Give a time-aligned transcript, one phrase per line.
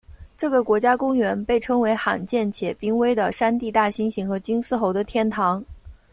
[0.35, 5.63] 这个国家公园被称为罕见且濒危的山地大猩猩和金丝猴的天堂。